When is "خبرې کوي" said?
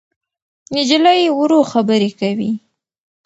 1.71-2.51